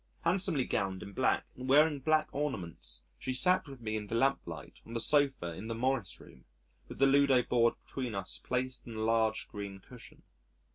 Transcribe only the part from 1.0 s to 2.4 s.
in black and wearing black